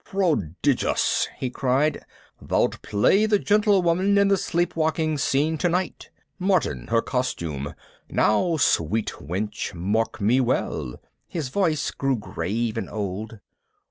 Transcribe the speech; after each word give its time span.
"Prodigious!" 0.03 1.27
he 1.37 1.51
cried. 1.51 2.03
"Thou'lt 2.41 2.81
play 2.81 3.27
the 3.27 3.37
Gentlewoman 3.37 4.17
in 4.17 4.29
the 4.29 4.35
Sleepwalking 4.35 5.19
Scene 5.19 5.59
tonight. 5.59 6.09
Martin, 6.39 6.87
her 6.87 7.03
costume! 7.03 7.75
Now 8.09 8.57
sweet 8.57 9.13
wench, 9.21 9.75
mark 9.75 10.19
me 10.19 10.41
well." 10.41 10.99
His 11.27 11.49
voice 11.49 11.91
grew 11.91 12.15
grave 12.17 12.77
and 12.79 12.89
old. 12.89 13.37